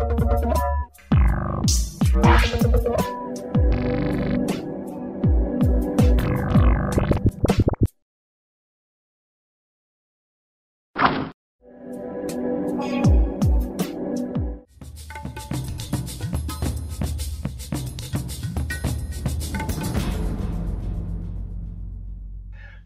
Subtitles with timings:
[0.00, 0.79] Thank you.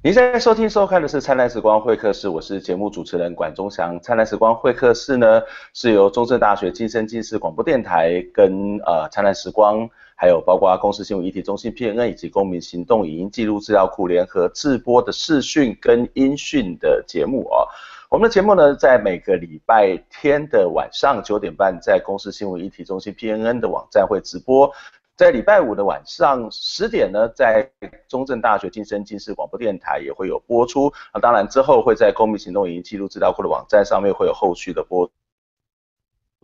[0.04, 3.98] 您现在收听收看的是《灿烂时光会客室》，我是节目主持人管中祥。
[4.00, 5.40] 灿烂时光会客室呢，
[5.72, 17.64] 是由中正大学镜声镜视广播电台跟呃灿烂时光，还有包括公司新闻议题中心 PNN 以及公民行动影音记录资料库联合制播的视讯跟音讯的节目哦。
[18.10, 24.70] 我们的节目呢，在每个礼拜天的晚上九点半，在公司新闻议题中心 PNN 的网站会直播。
[25.16, 27.70] 在礼拜五的晚上十点呢，在
[28.08, 30.92] 中正大学镜声镜视广播电台也会有播出。
[31.12, 35.08] 那当然之后会在公民行动影音记录资料库的网站上面会有后续的播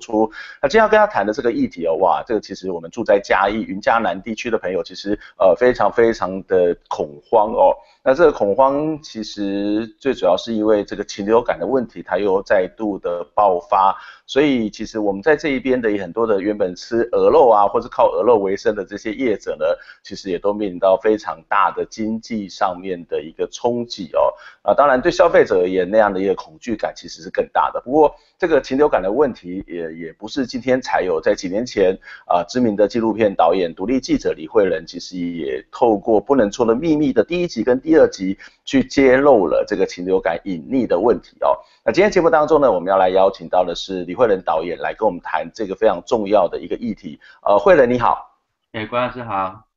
[0.00, 0.28] 出。
[0.60, 7.76] 那今天要跟他谈的这个议题哦，哇，这个其实我们住在嘉义云嘉南地区的朋友，其实呃非常非常的恐慌哦。
[8.02, 13.94] 那这个恐慌其实最主要是因为这个禽流感的问题，它又再度的爆发。
[14.26, 19.66] 所以其实我们在这一边的很多的原本吃鹅肉啊，或是靠鹅肉为生的这些业者呢，
[20.04, 24.32] 其实也都面临到非常大的经济上面的一个冲击哦。
[24.62, 27.80] 啊，当然对消费者而言，那样的一个恐惧感其实是更大的。
[27.80, 31.94] 不过这个禽流感的问题也也不是今天才有，在几年前
[32.26, 41.52] 啊，知名的纪录片导演、独立记者李惠仁，其实也透过《不能说的秘密》的第一集跟第二集去揭露了这个禽流感隐匿的问题哦。
[41.84, 47.20] 那今天节目当中呢，我们要来邀请到的是李惠仁导演来跟我们谈这个非常重要的一个议题。
[47.42, 48.38] 呃，惠仁你好，
[48.72, 49.69] 哎，关老师好。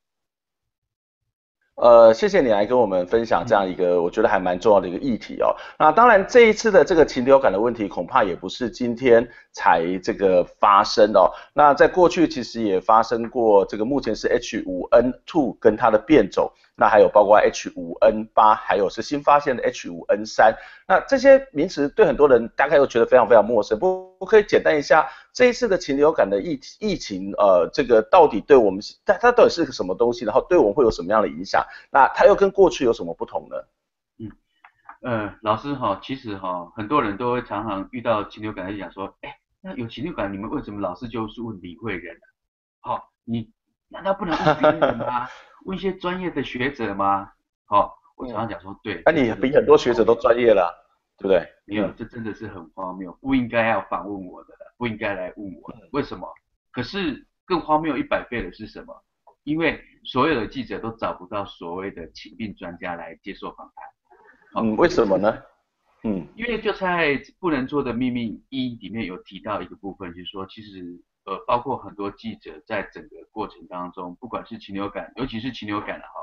[1.76, 5.56] 呃，谢谢你来跟我们分享这样一个我觉得还蛮重要的一个议题哦。
[5.80, 11.32] 那当然这一次的这个禽流感的问题，恐怕也不是今天才这个发生哦。
[11.54, 16.52] 那在过去其实也发生过，这个目前是 H5N2 跟它的变种。
[16.76, 20.56] 那还有包括 H5N8，还有是新发现的 H5N3，
[20.88, 23.78] 那这些名词对很多人大概都觉得非常非常陌生。
[23.78, 30.26] 不，不可以简单一下，这一次的禽流感的疫疫情，呃，这个到底对我们，它它到底是个什么东西？
[30.26, 31.64] 然后对我们会有什么样的影响？
[31.92, 33.58] 那它又跟过去有什么不同呢？
[34.18, 34.32] 嗯，
[35.04, 42.14] 呃，老师哈，其实哈，很多人都会常常遇到禽流感，就讲说，哎，那有禽流感，你们为什么老是就是问李慧仁？
[42.82, 43.50] 好，你
[43.88, 45.26] 难道不能问别人吗？
[45.64, 47.32] 问一些专业的学者吗？
[47.64, 50.70] 好、哦，我常常讲说，对，那、啊、你比很多学者都专业了，
[51.18, 51.48] 对不对？
[51.66, 56.28] 没有，这真的是很荒谬，不应该要访问我的，不应该来问我的，为什么？
[56.70, 58.94] 可是更荒谬一百倍的是什么？
[59.46, 64.62] 因为所有的记者都找不到所谓的情病专家来接受访谈。
[64.62, 65.42] 嗯，为什么呢？
[66.04, 71.02] 嗯，因为就在不能做的秘密一里面有提到一个部分，就是说其实。
[71.26, 76.14] 呃，包括很多记者在整个过程当中，不管是禽流感，尤其是禽流感的哈，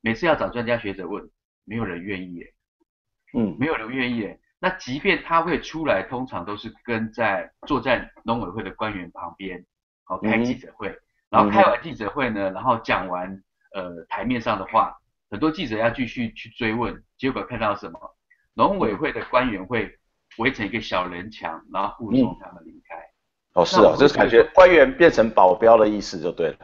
[0.00, 1.28] 每次要找专家学者问，
[1.64, 2.54] 没有人愿意耶，
[3.34, 4.40] 嗯，没有人愿意耶。
[4.60, 9.66] 那即便他会出来，通常都是跟在坐在农委会的官员旁边，
[10.04, 10.96] 好开记者会，
[11.28, 13.42] 然后开完记者会呢，然后讲完
[13.74, 14.96] 呃台面上的话，
[15.28, 18.15] 很多记者要继续去追问，结果看到什么？
[18.56, 19.98] 农委会的官员会
[20.38, 22.96] 围成一个小人墙，然后护送他们离开。
[23.52, 26.56] 哦，是哦，就是感觉官员变成保镖的意思就对了。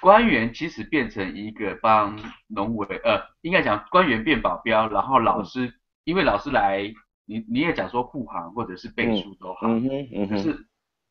[0.00, 2.18] 官员其实变成一个帮
[2.48, 5.74] 农委，呃，应该讲官员变保镖，然后老师，嗯、
[6.04, 6.82] 因为老师来，
[7.26, 10.66] 你你也讲说护航或者是背书都好，嗯嗯嗯、可是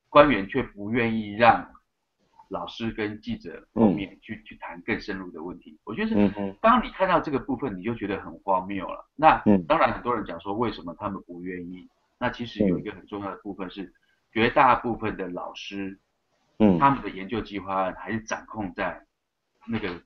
[0.09, 1.67] 官员却不愿意让
[2.49, 5.77] 老师跟记者后面去、嗯、去谈更深入的问题。
[5.83, 9.05] 我觉得是，嗯、当你看到这个部分，你就觉得很荒谬了。
[9.15, 11.87] 那、嗯、当然很多人讲说为什么他们不愿意？
[12.17, 13.93] 那其实有一个很重要的部分是。
[14.35, 15.99] 绝大部分的老师，
[16.57, 18.99] 嗯，他们的研究计划案还是掌控在
[19.67, 20.01] 那个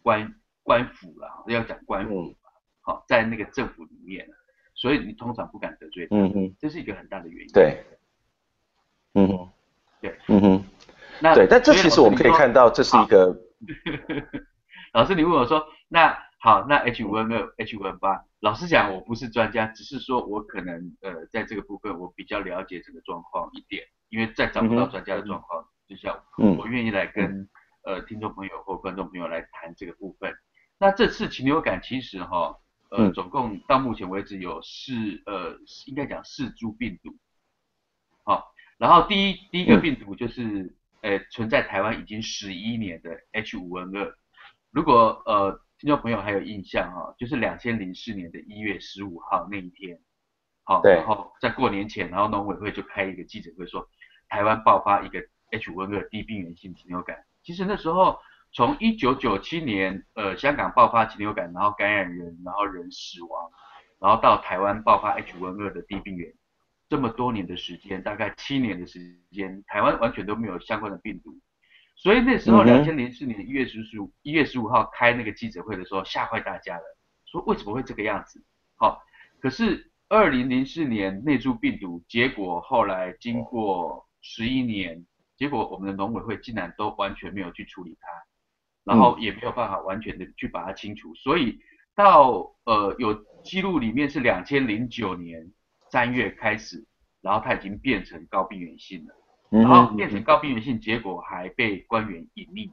[0.00, 2.34] 官官府了，要讲官府，
[2.80, 4.26] 好、嗯，在那个政府里面，
[4.72, 7.52] 所以你通常不敢得罪他，嗯哼，这是一个很大的原因。
[7.52, 7.84] 对，
[9.12, 9.50] 嗯哼，
[10.00, 10.64] 对，嗯哼，
[11.20, 13.36] 那对，但这其实我们可以看到，这是一个，
[14.94, 16.16] 老师，你问我说，那。
[16.40, 27.48] 好，那 H 五 N 六、H 五 N 八老实讲，我不是专家，只是说我可能呃，在这个部分我比较了解这个状况一点，因为再找不到专家的状况，就像我愿意来跟
[27.82, 30.32] 呃听众朋友或观众朋友来谈这个部分。
[30.78, 32.54] 那这次禽流感其实哈，
[32.90, 34.92] 呃，总共到目前为止有四
[35.26, 37.16] 呃，应该讲四株病毒。
[38.22, 40.72] 好，然后第一第一个病毒就是
[41.02, 44.12] 呃存在台湾已经十一年的 H5N2，
[44.70, 45.60] 如果呃。
[45.80, 49.96] 听众朋友还有印象哈、哦，就是两千零四年的一月十五号那一天，
[50.64, 53.88] 好，然后在过年前，然后农委会就开一个记者会说，
[54.28, 55.20] 台湾爆发一个
[55.52, 57.18] H5N2 低病原性禽流感。
[57.44, 58.18] 其实那时候
[58.52, 63.48] 从一九九七年，呃，香港爆发禽流感，然后感染人，然后人死亡，
[64.00, 66.34] 然后到台湾爆发 H5N2 的低病原，
[66.88, 68.98] 这么多年的时间，大概七年的时
[69.30, 71.38] 间，台湾完全都没有相关的病毒。
[71.96, 76.82] 所以那时候两千零四年一月十五一月十五号开那个记者会的时候，吓坏大家了，
[77.26, 78.40] 说为什么会这个样子？
[78.76, 78.98] 好、哦，
[79.40, 85.04] 可是二零零四年内株病毒，结果后来经过十一年，
[85.36, 88.08] 结果我们的农委会竟然都完全没有去处理它，
[88.84, 91.58] 然后也没有办法完全的去把它清除，所以
[91.96, 93.12] 到呃有
[93.42, 95.50] 记录里面是两千零九年
[95.90, 96.86] 三月开始，
[97.20, 99.14] 然后它已经变成高病原性了。
[99.50, 102.70] 然后变成高病原性，结果还被官员隐匿。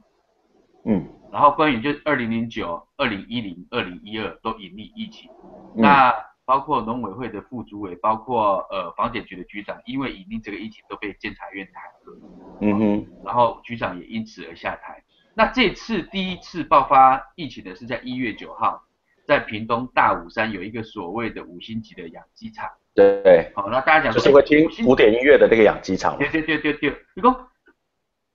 [0.84, 5.30] 嗯，然后官员就二零零九、二零一零、二零一二都隐匿疫情。
[5.74, 6.14] 嗯、那
[6.44, 12.20] 包括农委会的副主委，包括呃房检局的局长，因为隐匿这个疫情都被监察院弹劾。
[12.60, 13.06] 嗯哼。
[13.24, 15.02] 然后局长也因此而下台。
[15.32, 18.84] 那这次第一次爆发疫情的是在一月九号，
[19.26, 22.68] 在屏东大武山有一个所谓的五星级的养鸡场。
[22.96, 26.16] 对，好，那大家讲就是会听古典音乐的那个养鸡场。
[26.16, 27.50] 对对对对对，你说，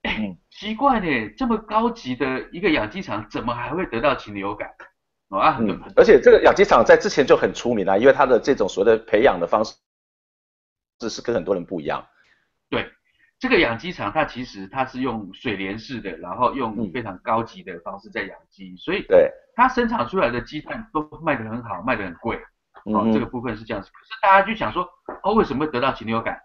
[0.02, 4.70] 哎，奇怪呢，这么高级的一个养鸡场，怎么还会得到禽流感？
[5.30, 9.74] 啊，嗯，而且这个养鸡场在之前就很出名啊，因为它的这种所谓的培养的方式，
[11.00, 12.06] 是是跟很多人不一样。
[12.70, 12.88] 对，
[13.40, 22.38] 这个养鸡场它其实它是用水帘式的，然后用非常高级的方式在养鸡，嗯、所以对它生产出来的鸡蛋都卖得很好，卖得很贵。
[22.84, 24.88] 哦，这个部分是这样子，可是大家就想说，
[25.22, 26.40] 哦，为什么会得到禽流感？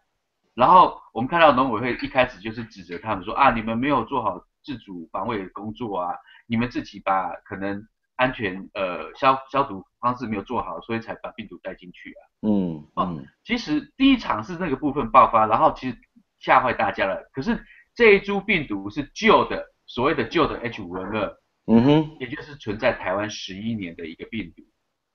[0.53, 6.15] 然后我们看到农委会一开始就是指责他们说，啊，你们没有做好自主防卫的工作啊，
[6.47, 12.21] 你们自己把可能安全呃消消毒方式没有做好，所以才把病毒带进去啊。
[12.41, 15.97] 嗯嗯，其实第一场是那个部分爆发，然后其实
[16.39, 17.29] 吓坏大家了。
[17.33, 17.63] 可是
[17.93, 21.35] 这一株病毒是旧的，所谓的旧的 H5N2，
[21.67, 24.63] 嗯哼，也就是存在台湾十一年的一个病毒。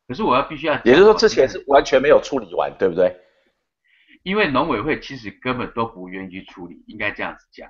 [0.08, 3.16] 可是我要必须要，也就是说之前是完全没有处理完，对不对？
[4.22, 7.69] 因为农委会其实根本都不愿意去处理，应该这样子讲。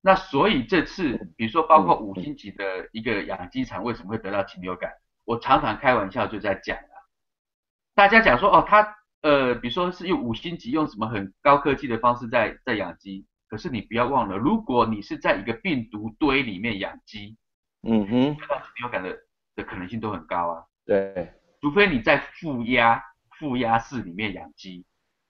[0.00, 4.90] 那所以这次，比如说包括五星级的一个养鸡场为什么会得到禽流感，
[5.26, 6.94] 我常常开玩笑就在讲啊，
[7.94, 17.36] 大家讲说哦，他呃，比如说是用五星级用什么很高科技的方式在在养鸡，可是你不要忘了，如果你是在一个病毒堆里面养鸡，
[17.82, 19.18] 嗯哼，得到禽流感的
[19.54, 20.64] 的可能性都很高啊。
[20.86, 21.30] 对。
[21.60, 23.02] 除非你在负压
[23.38, 24.84] 负压室里面养鸡，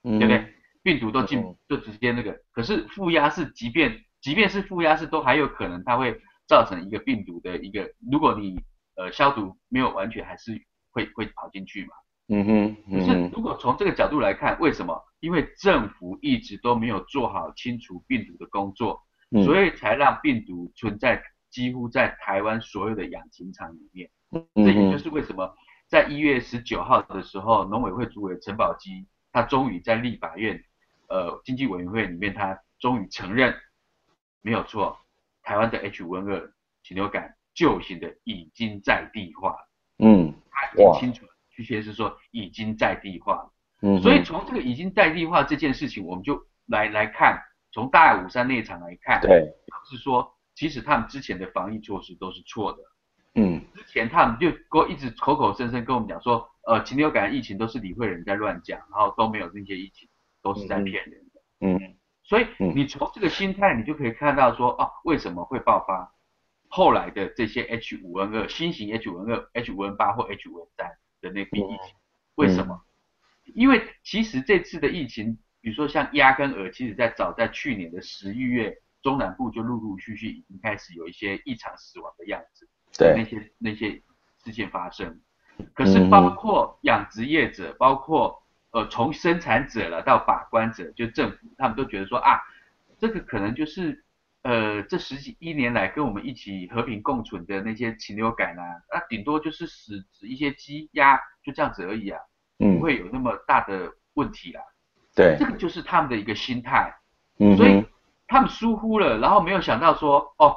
[0.05, 0.55] 嗯、对不对？
[0.83, 2.41] 病毒都进，嗯、就直接那个。
[2.53, 7.93] 可是负压室，即便即便是负压室，都还有可能它会造成一个病毒的一个。
[8.11, 8.59] 如果你
[8.97, 10.53] 呃消毒没有完全，还是
[10.91, 11.93] 会会跑进去嘛。
[12.29, 12.77] 嗯哼。
[12.91, 14.99] 可是如果从这个角度来看，为什么？
[15.21, 24.09] 因为政府一直都没有做好清除病毒的工作，嗯、所以才让病毒存在几乎在台湾所有的养禽场里面。
[24.31, 24.65] 嗯。
[24.65, 25.55] 这也就是为什么。
[25.91, 30.63] 在一月十九号的时候，农委会主委陈宝基，他终于在立法院，
[31.09, 33.53] 呃，经济委员会里面，他终于承认，
[34.41, 34.97] 没有错，
[35.43, 36.53] 台湾的 H5N2
[36.85, 39.69] 禽流感旧型的已经在地化了。
[39.99, 43.53] 嗯，他已经清楚，确切是说已经在地化了。
[43.83, 47.37] 嗯，所以从这个已经在地化这件事情，我们就来来看，
[47.73, 49.53] 从大武山那场来看，对，
[49.91, 52.79] 是说其实他们之前的防疫措施都是错的。
[53.35, 60.09] 嗯，之前他们就跟一直口口声声跟我们讲说，呃，禽流感疫情都是李慧仁在乱讲，然后都没有那些疫情，
[60.43, 61.41] 都是在骗人的。
[61.61, 66.13] 嗯，嗯，所以你从这个心态，你就可以看到说，哦，为什么会爆发
[66.69, 71.97] 后来的这些 H5N2 新型 H5N2、H5N8 或 H5N3 的那批疫情？
[72.35, 72.83] 为什么？
[73.55, 82.69] 因为其实这次的疫情，比如说像鸭跟鹅，其实在早在去年的十一月，中南部就陆陆续续已经开始有一些异常死亡的样子。
[83.01, 84.03] 对那些那些
[84.45, 85.21] 事件发生，
[85.75, 88.43] 可是包括养殖业者，嗯、包括
[88.73, 92.41] 呃从生产者了到把关者，就政府，他们都觉得说啊，
[92.99, 94.05] 这个可能就是
[94.43, 102.21] 呃这十几一年来跟我们一起和平共存的那些禽流感啊，那顶多就是死死一些鸡鸭，就这样子而已啊，
[102.59, 104.61] 不会有那么大的问题啦。
[105.15, 106.95] 对，这个就是他们的一个心态，
[107.39, 107.85] 嗯、所以
[108.27, 110.57] 他们疏忽了，然后没有想到说哦，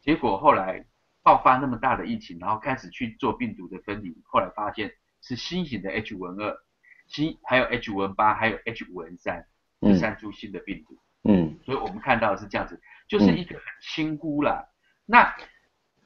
[0.00, 0.84] 结果后来。
[1.26, 6.56] 爆发那么大的疫情，然后开始去做病毒的分离，后来发现是新型的 H5N2，
[7.08, 9.44] 新还有 H5N8，还有 H 五 N 三
[9.80, 10.96] 这三株新的病毒。
[11.24, 14.64] 嗯，所以我们看到的是这样子，就是一个很轻忽啦。
[14.64, 14.70] 嗯、
[15.06, 15.36] 那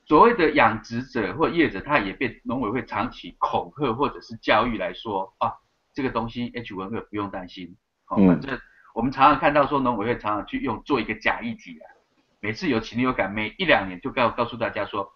[0.07, 5.53] 所谓的养殖者或业者，他也被农委会长期恐吓或者是教育来说啊，
[5.93, 8.59] 这个东西 H5N2 不用担心，好，反正
[8.95, 11.85] 我们常常看到说农委会常常去用做一个假议题啊，
[12.41, 15.13] 每次有禽流感，每一两年就告告诉大家说，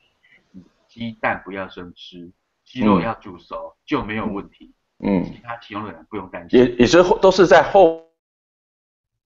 [0.89, 2.31] 鸡蛋不要生吃，
[2.65, 4.73] 鸡肉要煮熟、嗯、就没有问题。
[5.03, 6.59] 嗯，其他禽流感不用担心。
[6.59, 8.03] 也也是都是在后。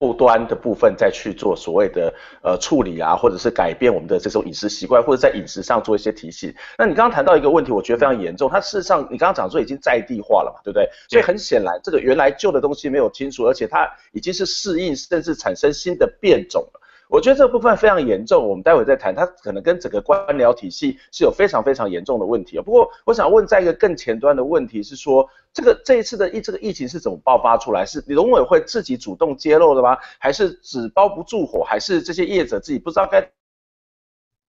[0.00, 6.54] 后端的部分再去做所谓的呃处理啊，或者是改变我们的这种饮食习惯，或者在饮食上做一些提醒。
[6.78, 8.48] 那你刚刚谈到一个问题，我觉得非常严重。
[8.48, 10.88] 它事实上你刚刚讲说已经在地化了嘛，对不对？
[11.10, 16.80] 所以很显然，这个原来旧的东西没有清除，而且它已经是适应，甚至产生新的变种了。
[17.08, 19.14] 我觉得这个部分非常严重，我们待会再谈。
[19.14, 22.58] 它可能跟整个官僚体系是有非常非常严重的问题。
[22.58, 27.86] 不过，我想问，在一个更前端的问题是说，这个这一次的疫这个疫情是怎么爆发出来？
[27.86, 29.96] 是农委会自己主动揭露的吗？
[30.18, 31.64] 还是纸包不住火？
[31.64, 33.26] 还是这些业者自己不知道该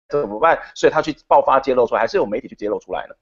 [0.08, 2.00] 怎么办，所以他去爆发揭露出来？
[2.00, 3.14] 还是有媒体去揭露出来呢？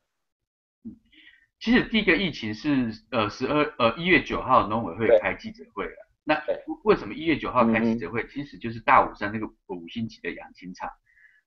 [1.58, 6.06] 其实第一个疫情是呃十二呃一月九号农委会开记者会了。
[6.25, 6.43] 那
[6.85, 8.23] 为什么一月九号开记者会？
[8.23, 10.88] 嗯、其实就是大武山那个五星级的养禽场。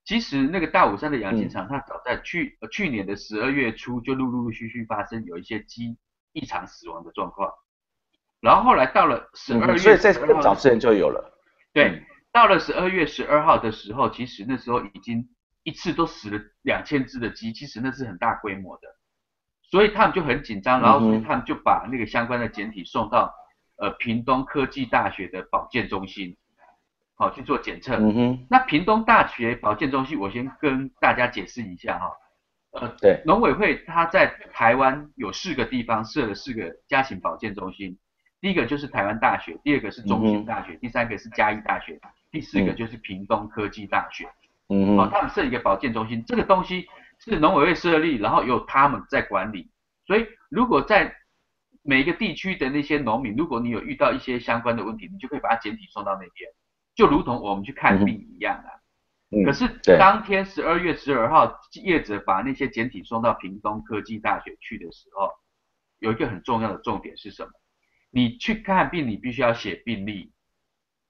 [0.05, 5.97] 其实那个大武山的养禽场，它早在去、嗯、去年的十二月初就陆陆续续发生有一些鸡
[6.31, 7.51] 异常死亡的状况。
[8.39, 11.33] 然后后来到了十二月、嗯，所以在更早之前就有了。
[11.73, 15.27] 对，到了十二月十二号的时候，其实那时候已经
[15.63, 18.87] 一次都死了两千只的鸡，其实那是很大规模的。
[19.63, 23.33] 所以他们就很紧张，然后所以他们就把那个相关的简体送到。
[23.77, 26.35] 呃，屏东科技大学的保健中心，
[27.15, 27.95] 好去做检测。
[27.97, 28.47] 嗯哼。
[28.49, 32.11] 那屏东大学保健中心，我先跟大家解释一下哈。
[32.71, 33.21] 呃，对。
[33.25, 37.97] 农委会它在台湾有四个地方设了四个家禽保健中心，
[38.41, 41.99] 第一个就是台湾大学，第二个是中兴大学，嗯、第三个是嘉义大学，
[42.31, 44.27] 第四个就是屏东科技大学。
[44.69, 46.87] 嗯好，他们设一个保健中心，这个东西
[47.19, 49.69] 是农委会设立，然后由他们在管理。
[50.05, 51.15] 所以如果在
[51.87, 56.51] 每一个地区的那些农民，如果你有遇到一些相关的问题，你就可以把它简体送到那边，
[56.95, 58.67] 就如同我们去看病一样啊。
[59.31, 59.45] 嗯。
[59.45, 65.31] 可是当天十二月十二号，业者把那些简体送到屏东科技大学去的时候，
[65.99, 67.51] 有一个很重要的重点是什么？
[68.11, 70.33] 你去看病，你必须要写病历。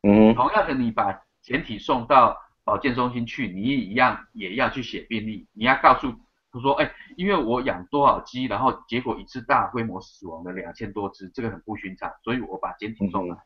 [0.04, 0.36] 嗯。
[0.36, 6.14] 同样的，你把简体送到保健中心去，你也一样也要去写病历，你要告诉。
[6.58, 13.38] 他说：“哎，因为我养多少鸡，然后结果一次大规模死亡的两千多只，这个很不寻常，所以我把简体送了。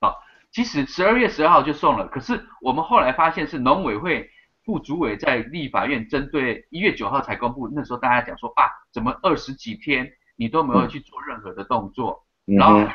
[0.00, 0.16] 好，
[0.50, 4.30] 其实十二月十二号就送了，可是我们后来发现是农委会
[4.64, 12.86] 副主委在立法院针对一月九号才公布，那时候大家讲说啊，怎么二十几天你都没有去做任何的动作，然后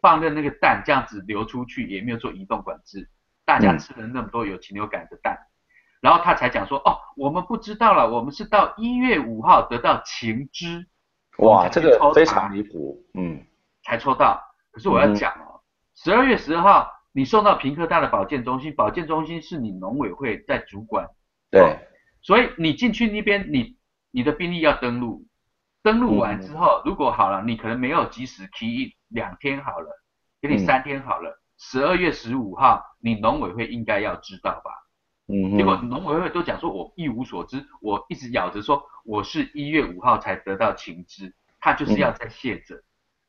[0.00, 3.08] 放任那个蛋这样子流出去，也没有做移动管制，
[3.44, 5.38] 大家吃了那么多有禽流感的蛋。”
[6.00, 10.86] 然后他才讲说，哦，我们不知道了，我们是到一月五号得到情知，
[11.38, 13.44] 哇，这个非常离谱，嗯，
[13.82, 14.40] 才抽到。
[14.70, 15.60] 可是我要讲哦，
[15.94, 21.08] 十二、嗯、月十二号你送到平科大的保健中心，保健中心是你农委会在主管，
[21.50, 21.76] 对，哦、
[22.20, 23.76] 所以你进去那边，你
[24.10, 25.26] 你的病历要登录，
[25.82, 29.88] 登录完之后，嗯、如果好了，你可能没有及时 key 两天好了，
[30.42, 34.70] 给你三天好了，十二、嗯、月十五号你农委会应该要知道吧？
[35.28, 42.76] 嗯，结果农委会都讲说，我一无所知，我一直咬着说，我是一月五号才得到情知，他就是要在卸责，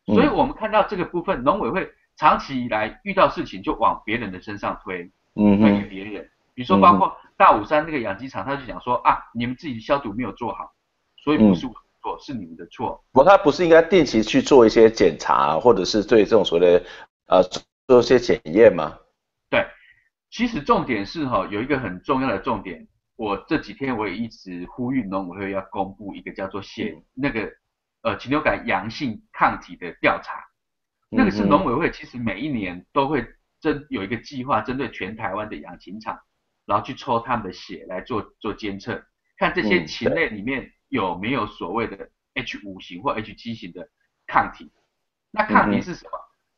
[0.06, 10.72] 嗯、所以我们看到这个部分，农委会长期以来遇到事情就往别人的身上推，嗯，推给别人，比如说包括大武山那个养鸡场，他就讲说啊，你们自己消毒没有做好，
[11.24, 13.04] 所以不是我的错，嗯、是你们的错。
[13.12, 16.86] 不过他不是应该定期去做一些检查，或者是对这种所谓的
[17.25, 17.42] 呃
[17.88, 18.96] 做一些检验吗？
[20.30, 20.32] 对。
[20.32, 27.52] 其实重点是哈，有一个很重要的重点，我这几天我也一直呼吁农委会要公布一个叫做血那个
[28.04, 30.44] 呃禽流感阳性抗体的调查，
[31.10, 33.26] 那个是农委会其实每一年都会
[33.62, 36.20] 针有一个计划，针对全台湾的养禽场，
[36.66, 39.04] 然后去抽他们的血来做做监测，
[39.38, 43.90] 看这些禽类里面有没有所谓的 H 五型或 H 七型的
[44.28, 44.72] 抗体。
[45.32, 46.12] 那抗体是什么？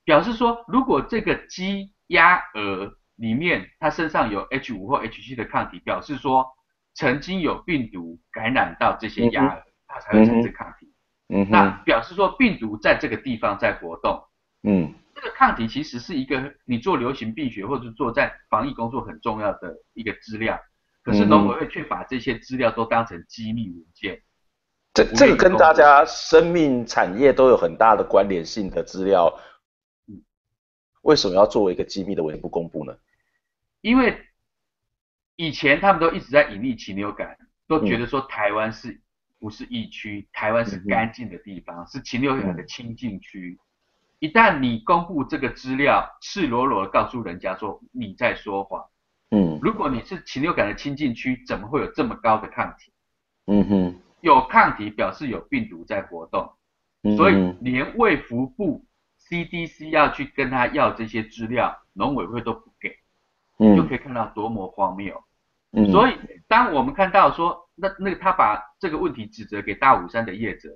[0.04, 6.48] 表示说如果这个鸡、鸭、鹅里面它身上有 H 五或 H 七的抗体，表示说
[6.96, 10.92] 曾经有病毒感染到这些鸭儿，它才会产生抗体。
[11.28, 14.24] 嗯，那表示说病毒在这个地方在活动。
[14.64, 20.60] 嗯，这个抗体其实是一个你做流行病学或者做在防疫工作很重要的一个资料，
[21.04, 24.22] 可是农委会却把这些资料都当成机密文件。
[24.94, 29.32] 这这个跟大家生命产业都有很大的关联性的资料，
[31.04, 32.94] 为什么要作为一个机密的文件不公布呢？
[33.81, 34.19] 因为
[35.36, 39.01] 以前他们都一直在隐匿禽流感，都觉得说台湾是、嗯、
[39.39, 43.57] 不是疫区，台湾是干净的地方，嗯、是禽流感的清净区。
[44.19, 48.86] 一旦你公布这个资料，赤裸裸的告诉人家说你在说谎，
[49.31, 52.91] 嗯，如果你是禽流感的清净区，怎么会有这么高的抗体？
[53.45, 56.51] 嗯哼，有抗体表示有病毒在活动，
[57.03, 58.86] 嗯、所以连卫福部
[59.29, 62.99] CDC 要去跟他要这些资料，农委会都不给，
[63.60, 65.22] 嗯，就可以看到多么荒谬。
[65.72, 70.70] 嗯，所以当我们看到说，那那个他把这个问题指责给大武山的业者，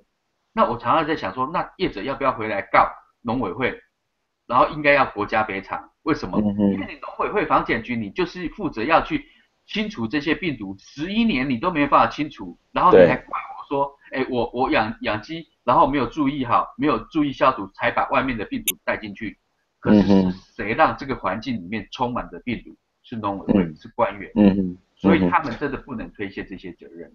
[0.53, 2.87] 那我常常在想说，那业者要不要回来告
[3.21, 3.75] 农委会？
[4.45, 5.89] 然后应该要国家赔偿？
[6.03, 6.37] 为什么？
[6.39, 9.25] 嗯、因为你农委会房检局，你就是负责要去
[9.65, 19.39] 清除这些病毒，十一年你都没办法清除，然后你还怪我说，哎，我我养养鸡，然后没有注意好，没有注意消毒，才把外面的病毒带进去。
[19.83, 22.73] 可是是谁让这个环境里面充满着病毒？
[23.03, 24.31] 是农委会，是官员。
[24.35, 24.77] 嗯嗯。
[24.95, 27.11] 所以他们真的不能推卸这些责任。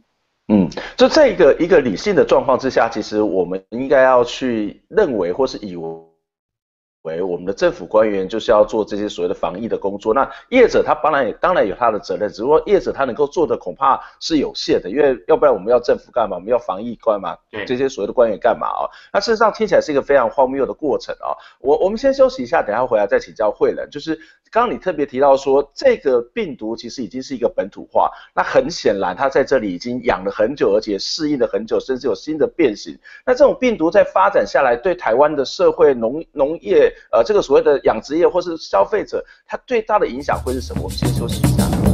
[0.49, 6.08] 嗯，就在一个一个理性的状况之下，其实我们应该要去认为或是以为。
[7.17, 16.37] 为我们的政府官员就是要做这些所谓的防疫的工作，那业者他当然也当然有他的责任，只不过业者他能够做的恐怕是有限的，因为要不然我们要政府干嘛？
[16.37, 17.37] 我们要防疫干嘛？
[17.51, 18.87] 对，这些所谓的官员干嘛啊？
[19.13, 21.35] 那事实上听起来是一个非常荒谬的过程啊。
[21.61, 23.89] 我我们先休息一下，等下回来再请教慧人。
[23.91, 24.19] 就是
[24.51, 32.99] 刚刚你特别提到说，这个病毒其实已经是一个本土化，那很显然它在这里已经养了很久，而且适应了很久，甚至有新的变形。
[33.27, 36.93] 那这种病毒在发展下来，对台湾的社会农农业。
[37.13, 40.83] 呃，这个所谓的养殖业或是消费者，它最大的影响会是什么？
[40.85, 41.88] 我们先休息一下。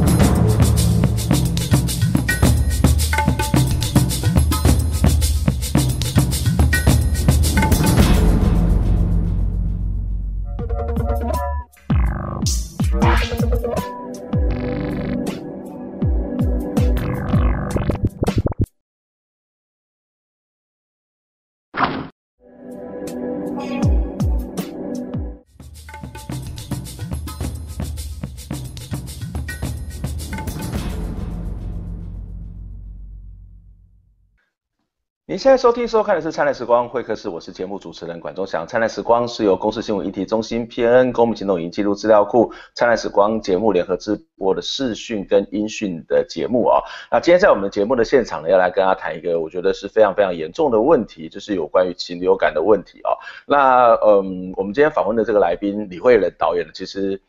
[35.35, 38.63] 您现在收听收看的是《灿烂时光会客室》，我是节目主持人管中祥。
[38.65, 46.79] 《灿烂时光》是由公司新闻议题中心 PN 公民行动营记录资料库《灿烂时光》节目联合制播的视讯跟音讯的节目啊、
[47.11, 53.11] 那今天在我们节目的现场呢，要来跟大家谈一个我觉得是非常非常严重的问题，就是有关于禽流感的问题啊、
[53.45, 57.21] 那嗯，我们今天访问的这个来宾李慧仁导演呢，其实。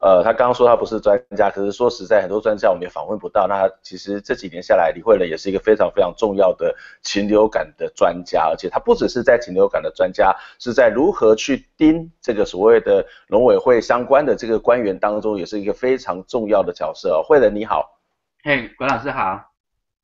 [0.00, 3.48] 呃，他刚刚说他不是专家，可是说实在，很多专家我们也访问不到。
[3.48, 17.20] 那其实这几年下来，李慧仁也是一个非常非常重要的禽流感的专家，而且他不只是在禽流感的专家，是在如何去盯这个所谓的农委会相关的这个官员当中，也是一个非常重要的角色。
[17.26, 17.98] 慧仁你好，
[18.44, 19.50] 嘿，管老师好，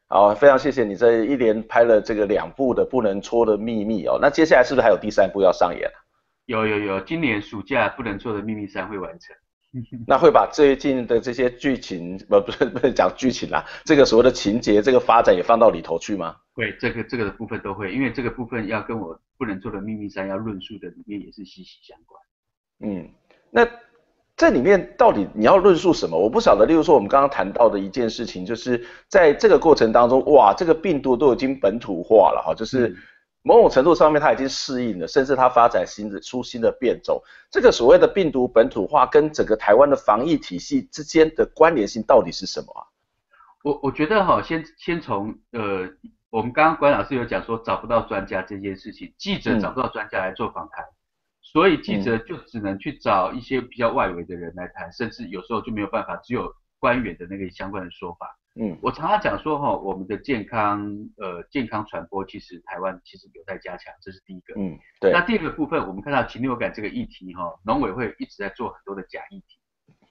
[0.09, 4.18] 好，非常谢谢你这一连拍了这个两部的不能戳的秘密哦。
[4.20, 5.88] 那接下来是不是还有第三部要上演？
[6.46, 9.37] 有有有，今年暑假不能戳的秘密三会完成。
[10.07, 16.37] 那会把最近的这些剧情，不不是不是讲剧情啦，这个所谓的情节，这个发展也放到里头去吗？
[16.53, 22.23] 会，这个这个的部分都会，因为这个部分要跟我不能做的秘密三要论述的里面也是息息相关。
[22.81, 23.11] 嗯，
[23.51, 23.69] 那
[24.37, 26.17] 这里面到底你要论述什么？
[26.17, 26.65] 我不晓得。
[26.67, 32.95] 例如说我们刚刚谈到的一件事情，就是在这个过程当中，哇，这个病毒都已经本土化了哈，就是。
[33.44, 37.22] 嗯某种程度上面，它已经适应了，甚至它发展新的出新的变种。
[37.50, 42.88] 这个所谓的病毒本土化跟整个台湾的防疫体系之间的关联性到底是什么啊？
[43.62, 45.87] 我我觉得哈，先先从呃，
[46.30, 50.96] 我们刚刚关老师有讲说找不到专家这件事情，记者找不到专家来做访谈，嗯、
[51.42, 58.38] 所以记者就只能去找一些比较外围的人来谈，甚至有时候就没有办法，只有官员的那个相关的说法。
[58.57, 60.81] 嗯，我常常讲说哈，我们的健康
[61.17, 64.55] 呃健康传播其实台湾其实有待加强，这是第一个。
[64.57, 65.11] 嗯，对。
[65.11, 69.59] 那第二个部分，我们看到禽流感这个议题哈，农委会一直在做很多的假议题。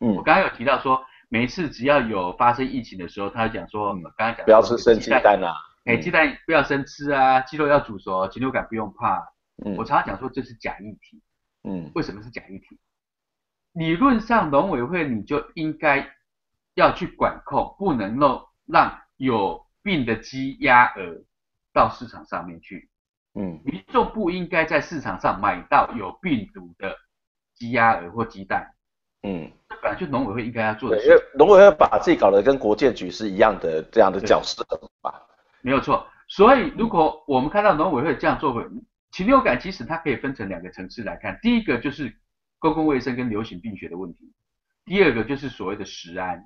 [0.01, 5.53] 嗯，我刚刚有提到说，每一次只要有发生疫情的时候，他讲说，刚刚讲不要吃生鸡蛋啊，
[5.85, 9.25] 哎，鸡蛋不要生吃啊，鸡肉要煮熟，禽流感不用怕。
[9.63, 11.23] 嗯，我常常讲说这是假议题。
[11.63, 12.77] 嗯，为什么是假议题？
[13.71, 16.11] 理论上农委会你就应该。
[16.75, 21.23] 要去管控，不能够让有病的鸡鸭鹅
[21.73, 22.89] 到市场上面去。
[23.35, 26.95] 嗯，民众不应该在市场上买到有病毒的
[27.55, 28.73] 鸡鸭鹅或鸡蛋。
[29.23, 31.07] 嗯，这本来就农委会应该要做的事。
[31.07, 34.63] 因为农委会把自己搞得跟国健局是一样的这样的角色
[35.01, 35.21] 吧？
[35.61, 36.05] 没有错。
[36.27, 38.63] 所以如果我们看到农委会这样做，
[39.11, 41.39] 禽流感其实它可以分成两个层次来看。
[41.41, 42.15] 第一个就是
[42.59, 44.31] 公共卫生跟流行病学的问题，
[44.85, 46.45] 第二个就是所谓的食安。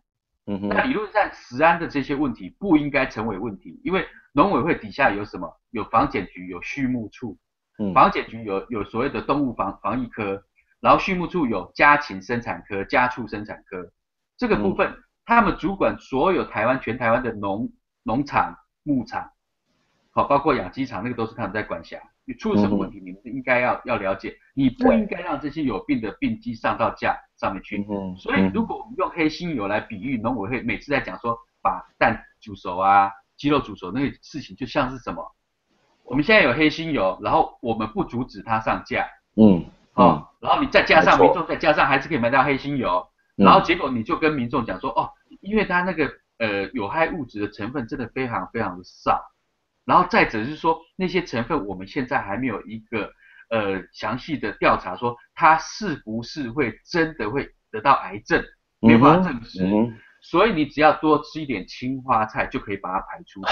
[0.49, 5.59] 嗯哼，那理论上，食安的这些问题不应该成为问题，因为农委会底下有什么？
[5.71, 7.37] 有防检局，有畜牧处，
[7.77, 10.41] 嗯，防检局有有所谓的动物防防疫科，
[10.79, 13.91] 然后畜牧处有家禽生产科、家畜生产科，
[14.37, 17.69] 这个部分、嗯、他们主管所有台湾全台湾的农
[18.03, 19.29] 农场、牧场，
[20.11, 21.99] 好，包括养鸡场，那个都是他们在管辖。
[22.27, 27.85] 你出了什么问题，嗯、你们应该要要了解，你不应该让这些有病的病鸡上到架上面去。
[27.89, 35.25] 嗯，所以如果我们用黑心油来比喻，农委会每次在讲说把蛋煮熟啊、鸡肉煮熟那个事情，就像是什么？
[36.03, 39.63] 我们现在有黑心油，然后我们不阻止它上架，嗯，
[39.93, 45.09] 哦，然后你再加上民众再加上还是可以买到黑心油，然后结果你就跟民众讲说，哦，
[45.39, 49.21] 因为它那个呃有害物质的成分真的非常非常的少，
[49.87, 53.11] 然后再者是说那些成分我们现在还没有一个
[53.49, 58.43] 呃详细的调查说它是不是会真的会得到癌症，
[58.81, 59.63] 没有办法证实。
[59.63, 63.47] 嗯嗯所以你只要多吃一点青花菜就可以把它排出去，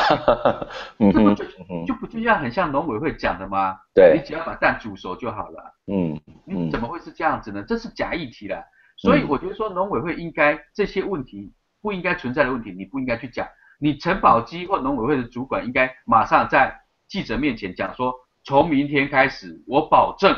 [0.99, 1.45] 嗯、这不就
[1.85, 3.77] 就不就像很像农委会讲的吗？
[3.93, 5.73] 对，你只要把蛋煮熟就好了。
[5.87, 7.63] 嗯，你怎么会是这样子呢？
[7.65, 8.61] 这是假议题了。
[8.97, 13.47] 所以我觉得说农委会应该这些问题不应该存在的问题，你不应该去讲。
[13.79, 20.35] 你陈保基或农委会的主管应该马上在记者面前讲说，从明天开始，我保证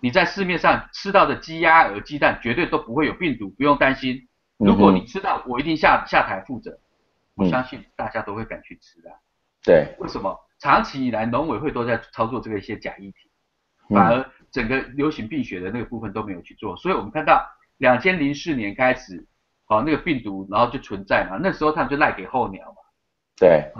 [0.00, 4.28] 你在市面上吃到的鸡鸭鹅鸡蛋绝对都不会有病毒，不用担心。
[4.56, 6.78] 如果你吃到，我一定下下台负责，嗯，
[7.36, 9.10] 我相信大家都会敢去吃的。
[9.62, 10.38] 对，为什么？
[10.60, 13.30] 长期以来农委会都在操作这个一些假议题，
[13.90, 16.76] 反而整个流行病学的那个部分都没有去做。
[16.76, 17.44] 所以我们看到
[17.78, 19.26] 两千零四年开始，
[19.66, 22.76] 好，那个病毒然后就存在嘛，那时候他们就赖给候鸟嘛。
[23.36, 23.72] 对，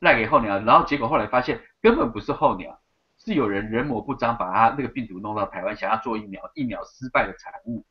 [0.00, 2.78] 赖给候鸟，然后结果后来发现根本不是候鸟，
[3.18, 7.84] 是有人人模不张把它那个病毒弄到台湾，想要做疫苗，疫苗失败的产物，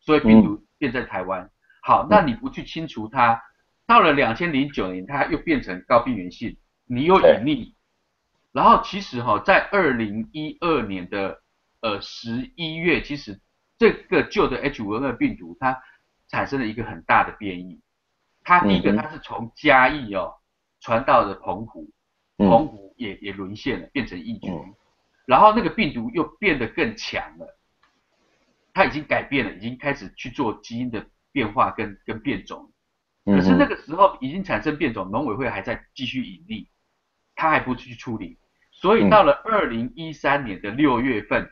[0.00, 1.42] 所以病毒变在台湾。
[1.42, 1.50] 嗯
[1.86, 3.38] 好，那你不去清除它，
[3.86, 7.74] 到了两千零九年，它又变成高病原性，你又隐匿，
[8.52, 11.42] 然后其实哈，在二零一二年的
[11.82, 13.38] 呃十一月，其实
[13.76, 15.78] 这个旧的 H 五 N 二病毒它
[16.34, 17.80] 产生了一个很大的变异，
[18.42, 20.34] 它第一个它是从嘉义哦
[20.80, 21.90] 传到了澎湖，
[22.36, 24.50] 澎湖也也沦陷了，变成疫区，
[25.26, 27.58] 然后那个病毒又变得更强了，
[28.72, 31.06] 它已经改变了，已经开始去做基因的。
[31.34, 32.70] 变化跟跟变种，
[33.24, 36.68] 可是那个时候已经产生变种，农委会还在继续隐匿，
[37.34, 38.38] 他还不去处理，
[38.70, 41.50] 所以到了二零一三年的六月份，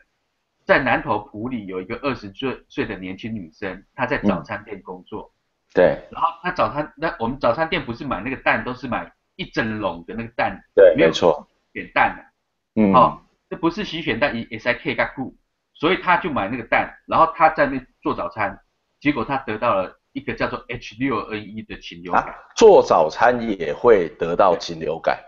[0.65, 5.33] 在南投埔里有一个二十岁岁的年轻女生，她在早餐店工作，
[5.73, 15.35] 对，然后她早餐那我们早餐店不是买那个蛋都是买一整笼的那个蛋，对，没有错，选蛋的，嗯，哦，这不是洗选蛋，也也是 K 加固，
[15.73, 18.59] 所以她就买那个蛋，然后她在那做早餐。
[18.99, 22.23] 结果他得到了一个叫做 H 六 N 一的禽流感。
[22.23, 25.19] 啊，做早餐也会得到禽流感，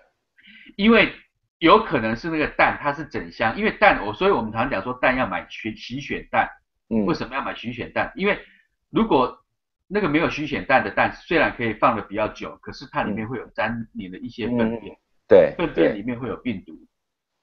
[0.78, 1.12] 因为
[1.60, 6.50] 有可能是那个蛋它是整箱，因为蛋我，所以我们常讲说蛋要买选洗选蛋。
[6.90, 8.12] 嗯，为什么要买洗选蛋？
[8.16, 8.38] 因为
[8.92, 9.40] 如果
[9.88, 16.74] 那个没有洗选蛋的蛋，虽然可以放的比较久，可是它里面会有沾黏的一些粪便，嗯，对，粪便里面会有病毒。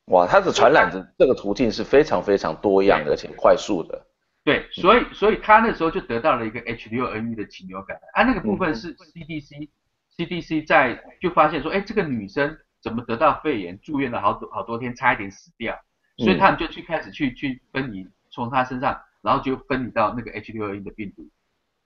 [0.07, 4.07] 哇，它的传染的这个途径是非常非常多样的，而且快速的。
[4.45, 9.69] 对，所以所以他那时候就得到了一个 H6N1 的禽流感，啊，那个部分是 CDC、嗯、
[10.17, 15.79] CDC 在就发现说，哎，这个女生怎么得到肺炎，住院了好多好多天，差一点死掉，
[16.19, 21.29] 所以他们就去开始去去分离，从他身上，然后就分离到那个 H6N1 的病毒，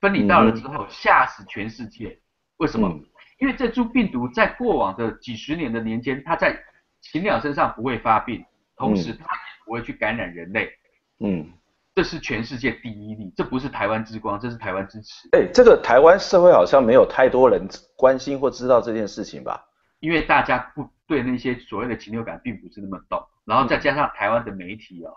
[0.01, 2.19] 分离到了之后吓死全世界，
[2.57, 2.87] 为什么？
[2.87, 3.05] 嗯、
[3.39, 6.59] 因为这株病毒在过往的几十年的年间，它在
[6.99, 8.43] 禽鸟身上不会发病，
[8.75, 10.71] 同时它也不会去感染人类，
[11.19, 11.53] 嗯。
[11.95, 15.27] 这是全世界第一例，这不是台湾之光，这是台湾之耻。
[15.31, 19.65] 哎，这个台湾社会好像没有太多人关心或知道这件事情吧？
[19.99, 25.13] 因为大家不对那些所谓的禽流感并不是那么懂，然后再加上台湾的媒体哦，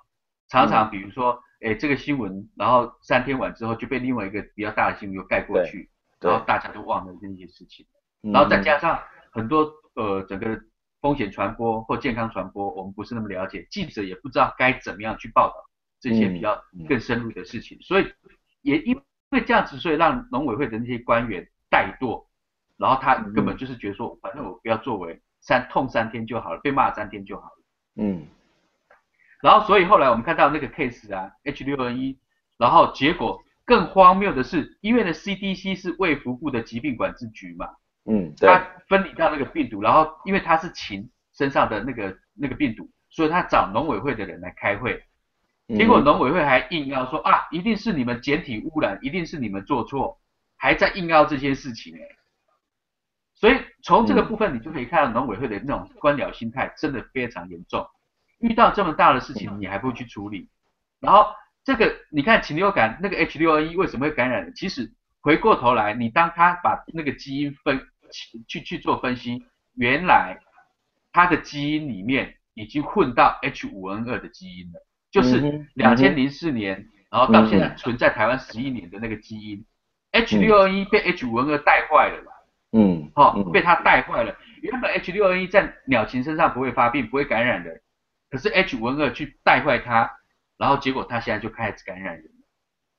[0.48, 5.90] 常常比如说，哎，这个新闻，然后三天完之后就被另外一个比较大的新闻又盖过去，
[6.20, 7.86] 然后大家都忘了这些事情，
[8.32, 8.98] 然后再加上
[9.30, 10.60] 很多呃整个
[11.00, 15.54] 风险传播或健康传播，我们不是那么了解，记者也不知道该怎么样去报道。
[16.02, 18.10] 这些比较更深入的事情，所以
[18.62, 18.98] 也因
[19.32, 22.24] 为这样子，所以让农委会的那些官员怠惰，
[22.80, 27.62] 然后他根本就是觉得说，嗯、反正我不要作为，三痛三天就好了，被骂三天就好了。
[27.96, 28.26] 嗯。
[29.42, 32.18] 然后所以后来我们看到那个 case 啊，H 六 N 一
[32.56, 37.68] 然后结果更荒谬的是，因为呢 CDC 是卫福部的疾病管制局嘛，
[38.06, 45.04] 嗯，对，他分离到那个病毒，然后因为他是禽身上的那个那个病毒，所以他找农委会的人来开会。
[45.68, 50.18] 结果农委会还硬要说啊，一定是你们检体污染，一定是你们做错，
[50.56, 52.00] 还在硬要这些事情哎。
[53.40, 57.86] 所以从这个部分你就可以看到农委会的那种官僚心态真的非常严重。
[58.38, 60.50] 遇到这么大的事情，你还不去处理？
[61.00, 61.26] 然后
[61.64, 64.52] 这个你看禽流感那个 H6N1 为什么会感染？
[64.54, 67.80] 其实回过头来，你当他把那个基因分
[68.46, 69.42] 去去做分析，
[69.74, 70.38] 原来
[71.10, 79.64] 它的基因里面已经混到 H5N2 的基因了，就是两千零四年，然后到现在存在台湾十一年的那个基因
[80.12, 82.39] ，H6N1 被 H5N2 带坏了。
[82.72, 84.34] 嗯，好、哦，被它带坏了。
[84.62, 87.80] 原本 H6N1 在鸟禽身上不会发病，不会感染人，
[88.30, 90.10] 可是 H5N2 去带坏它，
[90.56, 92.24] 然后结果它现在就开始感染人。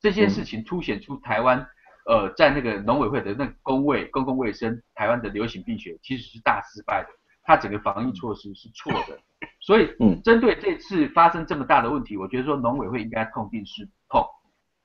[0.00, 1.66] 这件事情凸显出台湾，
[2.06, 7.08] 呃，在那个农委会的那个公卫公共卫生，台湾的流行病学其实是大失败的，
[7.44, 9.18] 它整个防疫措施是错的。
[9.60, 14.26] 所以，嗯，针对这次发生这么大的问题，我觉得说农委会应该痛定思痛，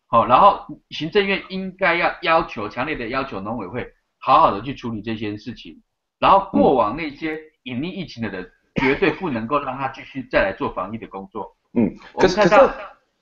[0.05, 3.91] 好、哦，然后行政院应该要要求强烈的要求农委会。
[4.27, 5.81] 好好的去处理这些事情，
[6.19, 11.55] 然后过往那些隐匿疫情的人，嗯、绝对不能够让他继续再来做防疫的工作。
[11.71, 12.69] 嗯，可是可是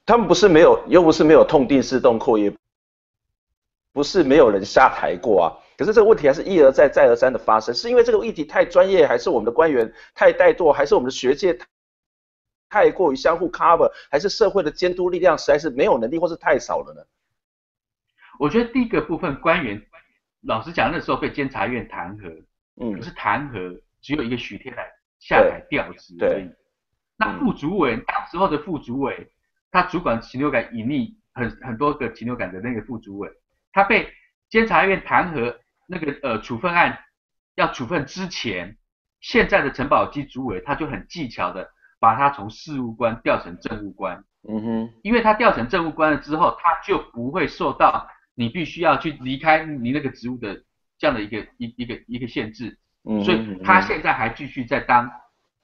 [0.03, 2.51] 他们不是没有，又不是没有痛定思痛过，也
[3.93, 5.45] 不是没有人下台过啊。
[5.77, 11.55] 可是这个问题还是一而再再而三的发生，是因为这个议题太专业，还是我们的官员太怠惰，还是我们的学界
[12.67, 17.01] 太过于相互 cover，还是社会的监督力量实在是没有能力，或是太少了呢？
[18.39, 19.79] 我觉得第一个部分官员。
[20.45, 22.43] 老实讲，那时候被监察院弹劾，
[22.79, 24.87] 嗯，可是弹劾只有一个许天来
[25.19, 26.49] 下台调职而已。
[27.17, 29.31] 那副主委，当时候的副主委，
[29.71, 33.29] 他主管禽流感隐匿很很多个禽流感的那个副主委，
[33.71, 34.13] 他被
[34.49, 35.55] 监察院弹劾
[35.87, 36.99] 那个呃处分案
[37.55, 38.77] 要处分之前，
[39.21, 48.07] 现在的陈宝基主委他就很技巧的把他从事务官调成政务官，嗯哼，因为他调成政务官了之后，他就不会受到。
[48.35, 50.61] 你必须要去离开你那个职务的
[50.99, 55.09] 这样的一个一一个一个限制，嗯，所以他现在还继续在当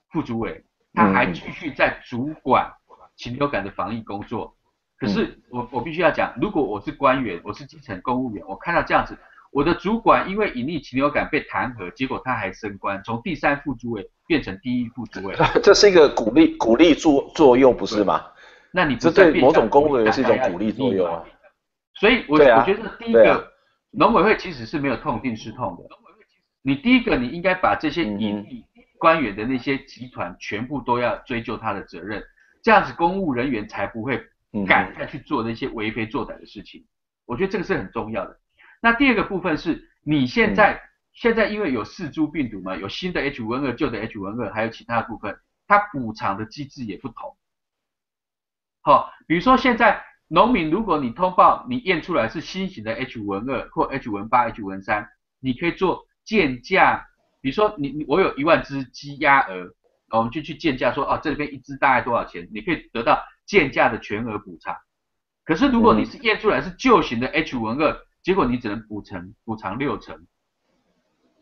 [0.10, 2.72] 副主委，他还继续在主管
[3.16, 4.56] 禽流感的防疫工作。
[4.98, 9.18] 可是我我必须要讲，如果我是官员，我是基层公务员，我看到这样子，
[9.52, 18.28] 我的主管因为隐匿禽流感被弹劾，结果他还升官，从第三副主委变成第一副主委，这是一个鼓励鼓励作作用，不是吗？
[18.72, 21.24] 那你这对某种公务员是一种鼓励作用啊。
[22.02, 23.54] 所以我，我、啊、我觉得第一个，
[23.92, 25.84] 农委会其实是没有痛定思痛的。
[26.64, 28.64] 你第一个，你应该把这些隐匿
[28.98, 32.24] 官员的那些集团全部都要追究他的责任，
[32.64, 34.20] 这样子公务人员才不会
[34.68, 36.84] 敢再去做那些为非作歹的事情。
[37.28, 38.40] 我觉得这个是很重要的。
[38.82, 40.82] 那第二个部分是，你现在
[41.14, 45.38] 现在因为有四株病毒嘛，有新的 H5N2、旧的 H5N2，还有其他的部分，
[45.68, 47.38] 它补偿的机制也不同。
[48.82, 50.04] 好，比如说现在。
[50.34, 55.08] 农民，如果你通报你验出来是新型的 H5N2 或 H5N8、H5N3，
[55.42, 57.06] 你可以做鉴价。
[57.42, 59.76] 比如说你你我有一万只鸡鸭鹅，
[60.12, 62.48] 我们就去鉴价说，哦，这边一只大概多少钱？
[62.54, 64.74] 你可以得到鉴价的全额补偿。
[65.44, 70.28] 可是如果你是验出来是旧型的 H5N2，结果你只能补偿补偿六成，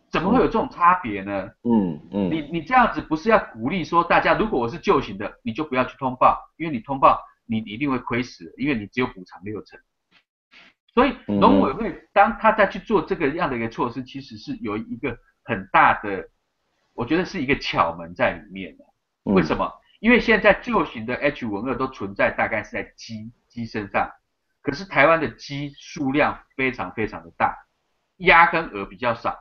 [0.10, 1.50] 怎么会有这种差别呢？
[1.62, 7.22] 嗯嗯，你你这样子不是要鼓励说大家，如果我是旧型的，你就不要去通报，因为你通报。
[7.50, 9.80] 你一定会亏死，因为你只有补偿六成。
[10.94, 16.30] 所以农委会当他在去做这个样的一个措施，其实是有一个很大的，
[16.94, 18.86] 我觉得是一个巧门在里面的。
[19.24, 19.72] 为什么？
[20.00, 24.12] 因为现在旧型的 H5N2 都存在大概是在鸡鸡身上，
[24.62, 27.56] 可是台湾的鸡数量非常非常的大，
[28.18, 29.38] 鸭跟鹅比较少。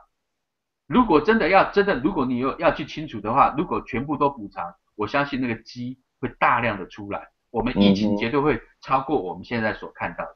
[0.85, 7.29] 如果真的要真的，如果你有要去清除的话，如果全部都补偿，我相信那个鸡会大量的出来。
[7.51, 10.35] 我们疫情绝对会超过我们现在所看到的。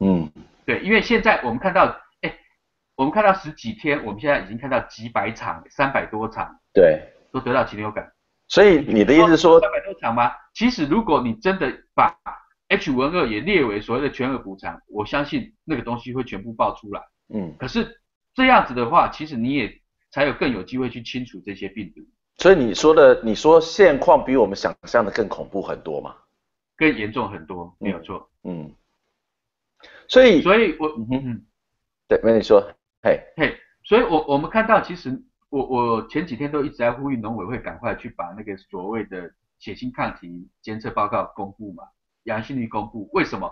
[0.00, 0.30] 嗯，
[0.66, 1.84] 对，因为现在我们看到，
[2.22, 2.34] 哎，
[2.96, 8.12] 我们看到十几天，我们现在已经看到几百场，三百多场，对，都得到禽流感。
[8.48, 10.30] 所以你的意思是说，三百多场吗？
[10.52, 12.14] 其实如果你真的把
[12.68, 17.00] H5N2 也列为所谓的全额补偿，我相信那个东西会全部爆出来。
[17.32, 18.00] 嗯，可是
[18.34, 19.72] 这样子的话，其实你也
[20.10, 22.02] 才有更有机会去清除这些病毒。
[22.38, 26.16] 所以你说的，你说现况比我们想象的更恐怖很多嘛？
[26.82, 28.28] 更严重很多，没有错。
[28.42, 28.74] 嗯，
[30.08, 31.46] 所以，所以我，嗯嗯，
[32.08, 32.60] 对，没你说，
[33.04, 41.84] 嘿，嘿，所以我我们看到，其实我我前几天都一直在呼吁农委会赶快去把那个所谓的血清抗体监测报告公布嘛，
[42.24, 43.08] 阳性率公布。
[43.12, 43.48] 为什么？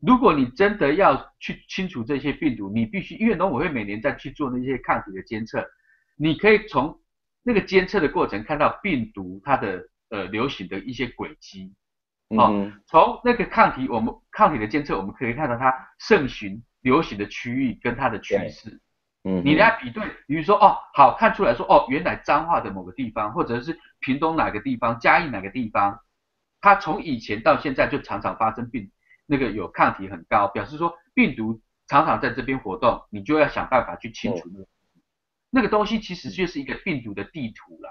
[0.00, 5.66] 如果你真的要去清除这些病毒，你必须，因为农委会每年在去做那些抗体的监测，
[6.16, 7.00] 你可以从
[7.42, 11.72] 那个监测的过程看到病毒它的呃流行的一些轨迹。
[12.28, 18.80] 哦，从那个抗体，我们抗体的监测，我们可以看到它盛行、流行的区域跟它的趋势。
[19.24, 26.00] 嗯，你来比对，比如说哦，好看出来说哦，原来彰化的某个地方，或者是屏东哪个地方，嘉义哪个地方，
[26.60, 28.90] 它从以前到现在就常常发生病，
[29.26, 34.66] 那个有抗体很高，表示说病毒常常在这边活动，你就要想办法去清除那个、嗯、
[35.50, 37.90] 那个东西，其实就是一个病毒的地图啦。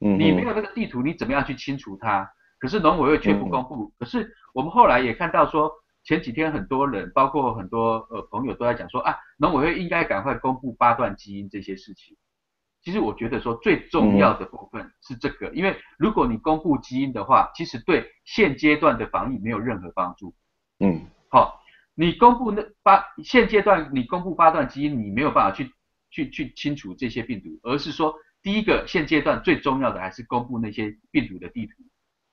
[0.00, 2.30] 嗯，你没有那个地图，你怎么样去清除它？
[2.62, 3.74] 可是农委会却不公布。
[3.84, 5.70] 嗯、可是我们后来也看到说。
[6.04, 12.16] 前几天很多人，包括很多呃朋友都在讲说啊，农委会应该赶快公布八段基因这些事情。
[12.82, 20.34] 其实我觉得说最重要的部分是这个，嗯、因为如果你公布基因的话，其实对现阶段的防疫没有任何帮助。
[20.80, 21.62] 嗯，好，
[21.94, 25.70] 你公布那八现阶段你公布八段基因，你没有办法去
[26.10, 31.74] 去去清除这些病毒，而是说第一个现阶段最重要的还是公布那些病毒的地图，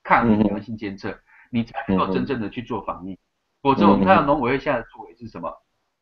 [0.10, 1.20] 抗阳性监测，嗯、
[1.52, 3.20] 你才能够真正的去做防疫。
[3.62, 5.54] 否则我们看到农委会现在的作为是什么？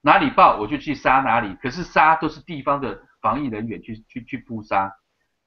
[0.02, 4.94] 哪里爆我就去杀哪里，可是杀都是地方的防疫人员去去去扑杀。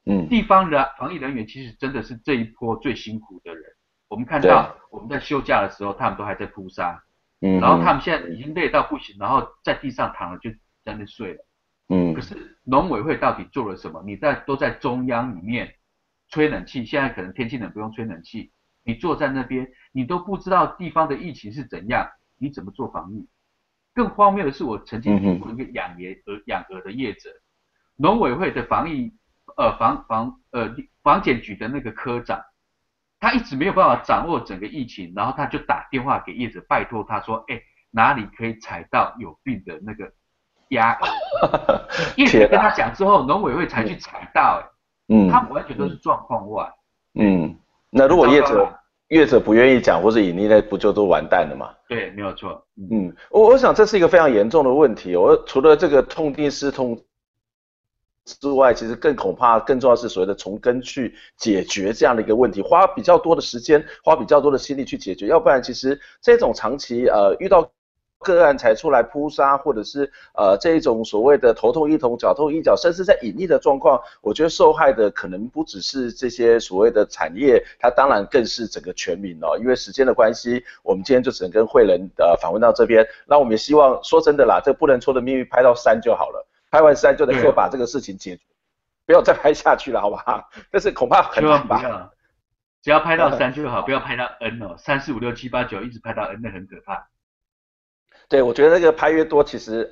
[0.05, 3.63] 嗯，地方的防疫人员其实真的是这一波最辛苦的人。
[4.09, 7.01] 我们看到我们在休假的时候，他们都还在扑杀。
[7.39, 10.51] 嗯，然后他们现在已经累到不行，然后在地上躺了就
[10.83, 11.45] 在那睡了。
[11.89, 14.03] 嗯，可是农委会到底做了什么？
[14.05, 15.73] 你在都在中央里面
[16.31, 18.51] 吹冷气，现在可能天气冷不用吹冷气。
[18.83, 23.27] 你坐在那边，你都不知道地方的疫情是怎样，你怎么做防疫？
[23.93, 27.29] 更荒谬的是，我曾经听过一个养鹅鹅养鹅的业者，
[27.97, 29.13] 农委会的防疫
[29.57, 32.41] 呃防防呃防检局的那个科长，
[33.19, 40.11] 他一直没有办法掌握整个疫情，然后他就打电话给业者，拜托他说，哎，哪里可以采到有病的那个
[40.69, 41.87] 鸭鹅？
[42.15, 44.70] 业者跟他讲之后，农委会才去采到，哎，
[45.13, 46.73] 嗯，他完全都是状况外，
[47.15, 47.53] 嗯。
[47.89, 48.73] 那如果业者
[49.09, 51.69] 业者不愿意讲或者隐匿，那不就都完蛋了吗？
[51.89, 52.65] 对，没有错。
[52.89, 55.17] 嗯，我我想这是一个非常严重的问题。
[55.17, 56.97] 我除了这个痛定思痛
[58.23, 65.27] 之外，其实更恐怕更重要是所谓的从根去解决这样的一个问题，花比较多的时间，花比较多的心力去解决。
[65.27, 67.69] 要不然，其实这种长期呃遇到。
[68.23, 79.57] 个案才出来扑杀，或者是呃这一种所谓的头痛医头，脚痛医脚，甚至在隐匿的状况，我觉得受害的可能不只是这些所谓的产业，它当然更是整个全民哦。
[79.59, 83.05] 因为时间的关系，我们今天就只能跟慧仁呃访问到这边。
[83.25, 88.41] 那我们也希望说真的啦，这不能说的秘密拍到三就好了，拍完三就能够把这个事情解决，
[89.05, 90.49] 不要再拍下去了，好不好？
[90.71, 92.11] 但是恐怕很难吧？
[92.83, 97.07] 只要拍到三就好，不要拍到 N 哦，三四五六七八九一直拍到 N，那很可怕。
[98.31, 99.89] 对，我觉得那个拍越多，其实，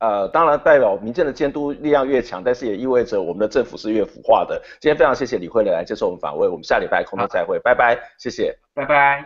[0.00, 4.62] 呃，当然代表民间的监督力量越强，但是也意味着我们的政府是越腐化的。
[4.78, 9.24] 今天非常谢谢李慧玲来接受我们访问，我们下礼拜空中再会，拜拜，谢谢，拜拜。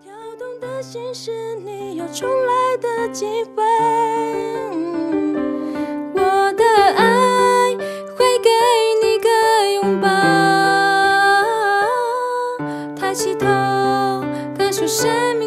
[0.00, 0.14] 跳
[0.60, 3.64] 的心是你有重来的机会，
[6.14, 6.64] 我的
[6.96, 7.74] 爱
[8.16, 8.48] 会给
[9.02, 9.28] 你个
[9.74, 10.06] 拥抱，
[12.94, 13.44] 抬起头
[14.56, 15.39] 感受生。